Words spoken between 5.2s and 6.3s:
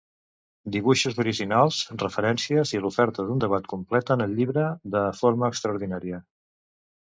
forma extraordinària.